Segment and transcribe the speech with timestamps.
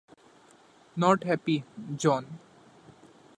[0.95, 1.63] 'Not happy,
[1.95, 2.39] John!